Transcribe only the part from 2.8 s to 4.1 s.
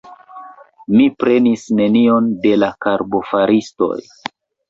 karbofaristoj!